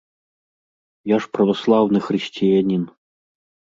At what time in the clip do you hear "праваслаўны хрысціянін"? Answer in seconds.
1.39-2.93